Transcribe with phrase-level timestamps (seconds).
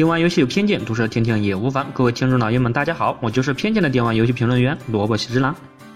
[0.00, 1.86] 电玩游戏有偏见，读者听听也无妨。
[1.92, 5.54] 各位听众老爷们，大家好，我就是偏见的电玩游戏评论员萝卜喜之郎。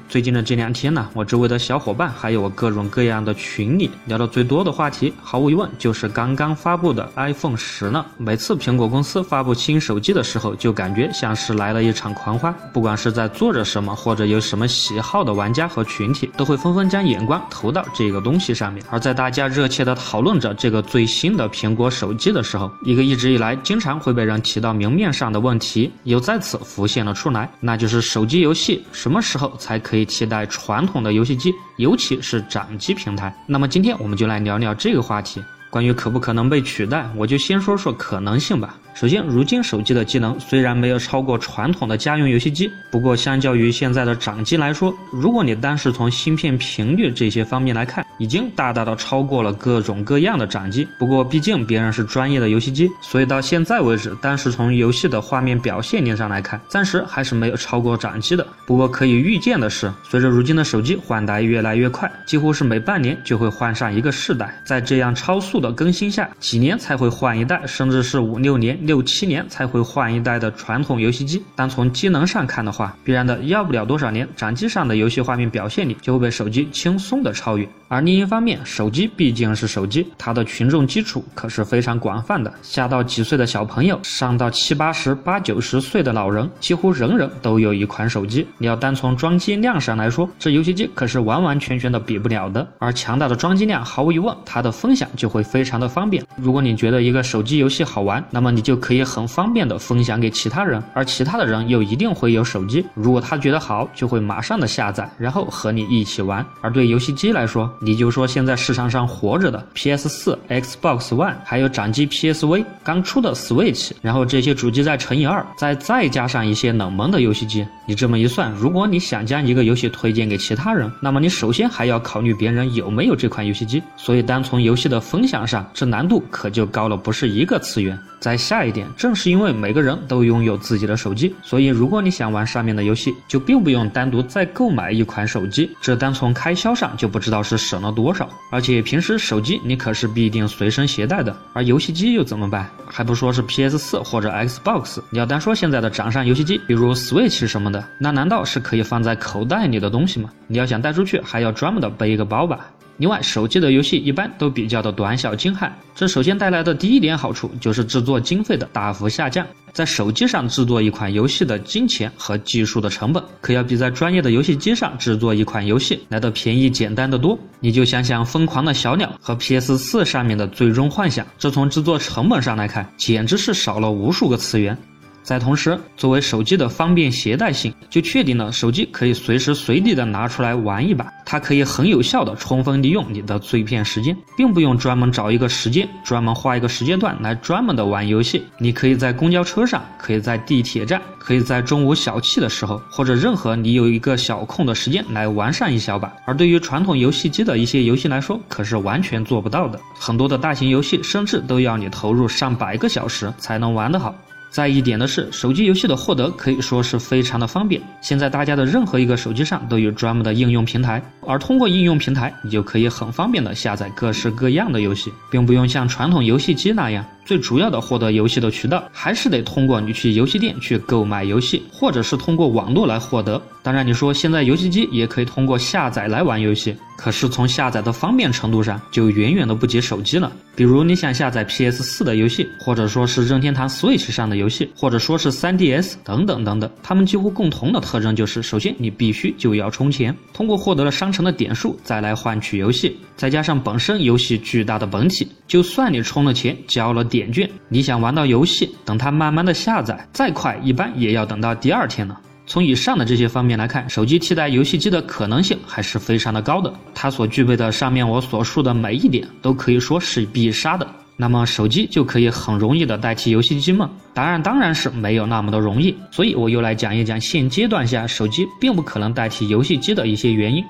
[0.09, 8.07] 最近的这两天呢，我周围的小伙伴还有我各种各样的群里聊的最多的话题，毫无疑问就是刚刚发布的 iPhone 十了。
[8.17, 12.55] 每次苹果公司发布新手机的时候，就感觉像是来了一场狂欢。
[12.73, 18.85] 不管是在做着什么，或者有什么喜好的玩家和群体，都会纷纷将眼光投到这个东西上面。
[18.91, 30.05] 而在大家热切的讨论着这个最新的苹果手机的时候，一个一直以来经常会被人提到明面上的问题，又再次浮现了出来，那就是手机游戏什么时候才可可以？
[30.05, 33.35] 替代传统的游戏机，尤其是掌机平台。
[33.47, 35.43] 那么今天我们就来聊聊这个话题。
[35.71, 38.77] 关于可不可能被取代，我就先说说可能性吧。
[38.95, 50.87] 首先，如今手机的机能虽然没有超过传统的家用游戏机，不过相较于现在的掌机来说，如果你单是从芯片频率这些方面来看，已经大大的超过了各种各样的掌机。
[50.97, 58.47] 不过，毕竟别人是专业的游戏机，所以到现在为止，单是从游戏的画面表现力上来看，暂时还是没有超过掌机的。
[58.65, 68.79] 不过可以预见的是，随着如今的手机换代越来越快，几乎是每半年就会换上一个世代，在这样超速的更新下，几年才会换一代，甚至是五六年。
[68.85, 77.69] 六七年才会换一代的传统游戏机，但从机能上看的话，必然的要不了多少年，掌机上的游戏画面表现力就会被手机轻松的超越。
[77.95, 88.45] 而另一方面，手机毕竟是手机，它的群众基础可是非常广泛的，下到几岁的小朋友，上到七八十、八九十岁的老人，几乎人人都有一款手机。
[88.59, 92.67] 你要单从装机量上来说，这游戏机可是完完全全的比不了的。
[92.81, 96.21] 而强大的装机量，毫无疑问，它的分享就会非常的方便。
[96.35, 106.45] 如果你觉得一个手机游戏好玩，那么你就可以很方便的分享给其他人，而其他的人又一定会有手机，如果他觉得好，就会马上的下载，然后和你一起玩。
[106.61, 123.83] 而对游戏机来说，你就说现在市场上活着的 PS 四、Xbox One，还有掌机 PSV，刚出的 Switch，然后这些主机再乘以二，再再加上一些冷门的游戏机，你这么一算，如果你想将一个游戏推荐给其他人，那么你首先还要考虑别人有没有这款游戏机。
[123.99, 127.99] 所以单从游戏的分享上，这难度可就高了不是一个次元。
[128.19, 135.71] 再下一点，正是因为每个人都拥有自己的手机，所以如果你想玩上面的游戏，就并不用单独再购买一款手机。
[135.83, 138.29] 这单从开销上就不知道是省了多少。
[138.51, 142.69] 而且平时手机你可是必定随身携带的，而游戏机又怎么办？
[142.87, 145.01] 还不说是 PS 四或者 Xbox。
[145.11, 150.31] 你要单说现在的掌上游戏机，比如 Switch 什么的，那难道是可以放在口袋里的东西吗？
[150.47, 152.69] 你要想带出去，还要专门的背一个包吧。
[152.97, 159.47] 另外，手机的游戏一般都比较的短小精悍，这首先带来的第一点好处就是制作经费的大幅下降。
[159.73, 167.37] 在手机上制作一款游戏的金钱和技术的成本，可要比在专业的游戏机上制作一款游戏来的便宜简单的多。
[167.59, 174.79] 你就想想《疯狂的小鸟》和 PS 四上面的《最终幻想》，这从制作成本上来看，简直是少了无数个次元。
[175.25, 181.11] 在同时，作为手机的方便携带性，就确定了手机可以随时随地的拿出来玩一把。
[181.25, 188.45] 它可以很有效的充分利用你的碎片时间，并不用专门找一个时间，专门花一个时间段来专门的玩游戏。
[188.59, 196.13] 你可以在公交车上，可以在地铁站，可以在中午小憩的时候，或者任何你有一个小空的时间来玩上一小把。
[196.27, 199.81] 而对于传统游戏机的一些游戏来说，可是完全做不到的。
[199.99, 204.15] 很多的大型游戏甚至都要你投入上百个小时才能玩得好。
[204.55, 207.83] 再一点的是，手机游戏的获得可以说是非常的方便。
[208.01, 217.05] 现在大家的任何一个手机上都有专门的应用平台，而通过应用平台，你就可以很方便的下载各式各样的游戏，并不用像传统游戏机那样。
[217.25, 223.41] 最主要的获得游戏的渠道，还是得通过你去游戏店去购买游戏，或者是通过网络来获得。
[223.63, 230.31] 当然，你说现在游戏机也可以通过下载来玩游戏，可是从下载的方便程度上，就远远的不及手机了。
[230.55, 247.03] 比如你想下载 PS 四的游戏，或者说是任天堂 Switch 上的游戏，或者说是 3DS 等等等等，它们几乎共同的特征就是，首先你必须就要充钱，通过获得了商城的点数再来换取游戏，再加上本身游戏巨大的本体，就算你充了钱交了。
[247.15, 252.17] 点券，你想玩到游戏，等它慢慢的下载，再快一般也要等到第二天呢。
[252.45, 256.75] 从以上的这些方面来看，手机替代游戏机的可能性还是非常的高的。
[256.93, 260.87] 它所具备的上面我所述的每一点，都可以说是必杀的。
[261.17, 263.89] 那么手机就可以很容易的代替游戏机吗？
[264.13, 265.95] 答案当然是没有那么的容易。
[266.11, 270.65] 所以我又来讲一讲现阶段下手机并不可能代替游戏机的一些原因。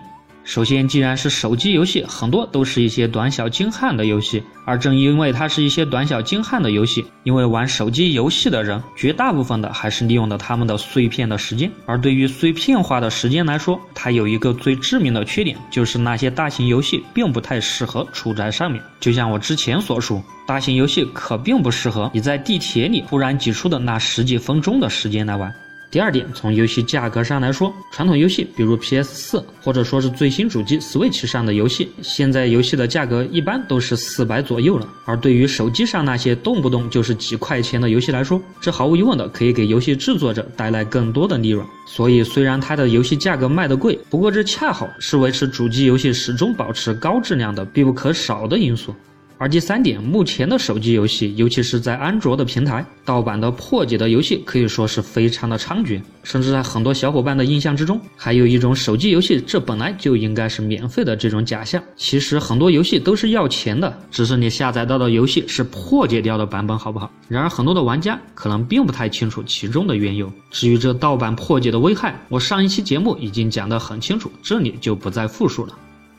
[0.44, 18.82] 首先，既然是手机游戏，很多都是一些短小精悍的游戏，而正因为它是一些短小精悍的游戏，因为玩手机游戏的人绝大部分的还是利用了他们的碎片的时间，而对于碎片化的时间来说，它有一个最致命的缺点，就是那些大型游戏并不太适合处在上面。
[19.00, 25.50] 就像我之前所述，大型游戏可并不适合你在地铁里突然挤出的那十几分钟的时间来玩。
[25.94, 34.88] 第二点，从游戏价格上来说，传统游戏，比如 PS 四，或者说是最新主机 Switch 上的游戏，现在游戏的价格一般都是四百左右了。
[35.04, 41.64] 而对于手机上那些动不动就是几块钱的游戏来说，这毫无疑问的可以给游戏制作者带来更多的利润。
[41.86, 48.92] 所以，虽然它的游戏价格卖得贵，不过这恰好是维持主机游戏始终保持高质量的必不可少的因素。
[49.36, 61.82] 而第三点，目前的手机游戏，尤其是在安卓的平台，盗版的破解的游戏可以说是非常的猖獗，甚至在很多小伙伴的印象之中，还有一种手机游戏这本来就应该是免费的这种假象。
[61.96, 67.10] 其实很多游戏都是要钱的，只是你下载到的游戏是破解掉的版本，好不好？
[67.28, 70.32] 然而很多的玩家可能并不太清楚其中的缘由。
[70.52, 75.76] 至于这盗版破解的危害，我上一期节目已经讲得很清楚，这里就不再复述了。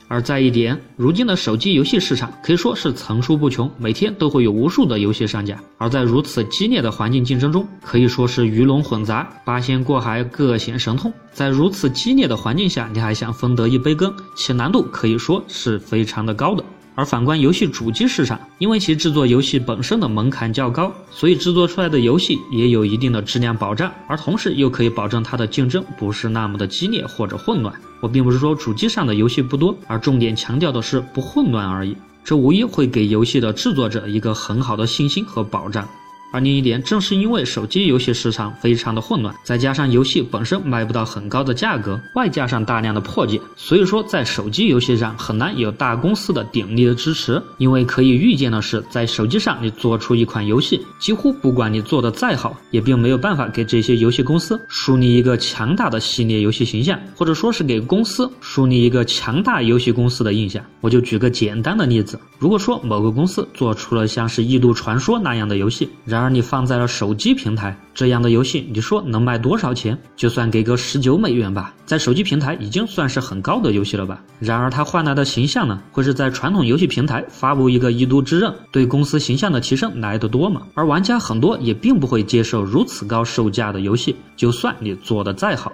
[0.07, 5.59] 而在一点，如今的手机游戏市场可以说是层出不穷，每天都会有无数的游戏上架。
[5.77, 11.11] 而在如此激烈的环境竞争中，可以说是鱼龙混杂，八仙过海，各显神通。
[11.33, 16.63] 在如此激烈的环境下，你还想分得一杯羹，其难度可以说是非常的高的。
[16.95, 27.73] 而反观游戏主机市场，因为其制作游戏本身的门槛较高，所以制作出来的游戏也有一定的质量保障，而同时又可以保证它的竞争不是那么的激烈或者混乱。
[27.99, 31.95] 我并不是说主机上的游戏不多，而重点强调的是不混乱而已。
[32.23, 35.87] 这无疑会给游戏的制作者一个很好的信心和保障。
[36.35, 47.41] 而另一点，正是因为手机游戏市场非常的混乱，再加上游戏本身卖不到很高的价格，外加上大量的破解，所以说在手机游戏上很难有大公司的鼎力的支持。
[47.57, 60.61] 因为可以预见的是，在手机上你做出一款游戏，几乎不管你做的再好，也并没有办法给这些游戏公司树立一个强大的系列游戏形象，或者说是给公司树立一个强大游戏公司的印象。
[60.81, 69.95] 我就举个简单的例子，如果说某个公司做出了像是《异度传说》那样的游戏，然而而你放在了手机平台这样的游戏，你说能卖多少钱？
[70.15, 74.19] 就算给个十九美元吧，在手机平台已经算是很高的游戏了吧。
[74.39, 80.63] 然而它换来的形象呢，会是在传统游戏平台发布一个《一都之刃》，对公司形象的提升来得多吗？
[80.73, 85.71] 而玩家很多也并不会接受如此高售价的游戏，就算你做的再好。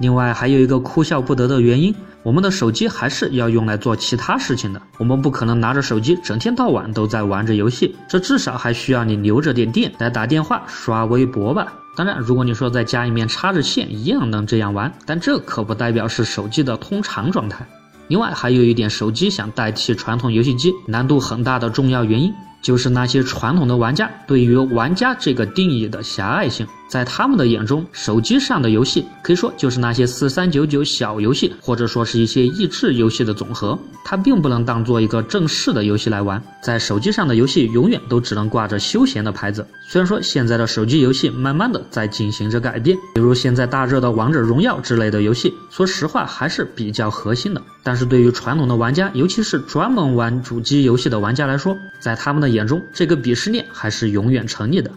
[0.00, 11.72] 另外还有一个哭笑不得的原因，我们的手机还是要用来做其他事情的，我们不可能拿着手机整天到晚都在玩着游戏，这至少还需要你留着点电来打电话、刷微博吧。
[11.96, 17.66] 当然，如果你说在家里面插着线，一样能这样玩，但这可不代表是手机的通常状态。
[18.08, 22.32] 另外还有一点，手机想代替传统游戏机难度很大的重要原因，
[22.62, 26.66] 就是那些传统的玩家对于玩家这个定义的狭隘性。
[26.90, 36.42] 在他们的眼中，手机上的游戏可以说就是那些四三九九小游戏，或者说是一些益智游戏的总和，它并不能当做一个正式的游戏来玩。
[36.60, 39.64] 在手机上的游戏永远都只能挂着休闲的牌子。
[39.88, 47.62] 虽然说现在的手机游戏慢慢的在进行着改变，比如现在大热的王者荣耀之类的游戏，说实话还是比较核心的。
[47.84, 54.90] 但是对于传统的玩家，尤其是专门玩主机游戏的玩家来说，在他们的眼中，这个鄙视链还是永远成立的。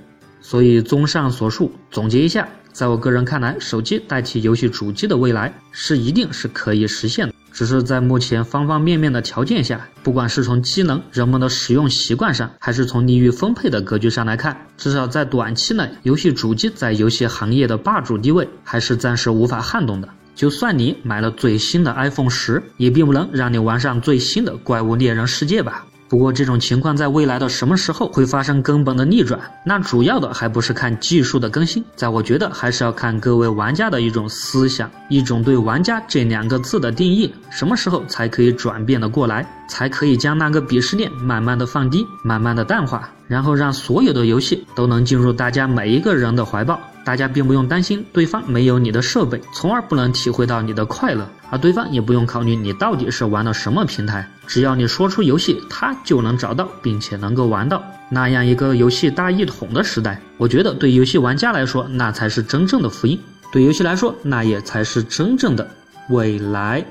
[0.43, 7.33] 所以，综上所述，总结一下，在我个人看来，手机代替游戏主机的未来是一定是可以实现的。
[7.53, 20.09] 只是在目前方方面面的条件下，不管是从机能、人们的使用习惯上，还是从利益分配的格局上来看，至少在短期内，游戏主机在游戏行业的霸主地位还是暂时无法撼动的。
[20.35, 25.85] 就算你买了最新的 iPhone 十，也并不能让你玩上最新的怪物猎人世界吧。
[26.13, 29.39] 不过这种情况在未来的什么时候会发生根本的逆转？
[29.63, 46.79] 那主要的还不是看技术的更新，在我觉得还是要看各位玩家的一种思想，一种对玩家这两个字的定义，什么时候才可以转变的过来，才可以将那个鄙视链慢慢的放低，慢慢的淡化，然后让所有的游戏都能进入大家每一个人的怀抱。
[47.03, 57.83] 大家并不用担心对方没有你的设备，从而不能体会到你的快乐，而对方也不用考虑你到底是玩的什么平台，只要你说出游戏，他就能找到，并且能够玩到。
[58.09, 63.17] 那样一个游戏大一统的时代，我觉得对游戏玩家来说，那才是真正的福音；
[63.51, 65.67] 对游戏来说，那也才是真正的
[66.09, 66.85] 未来。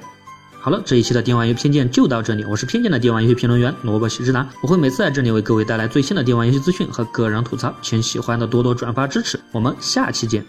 [0.64, 2.44] 好了，这一期的电玩游戏偏见就到这里。
[2.44, 9.40] 我是偏见的电玩游戏评论员萝卜喜之郎，我会每次在这里为各位带来最新的电玩游戏资讯和个人吐槽，请喜欢的多多转发支持。
[9.50, 10.46] 我们下期见。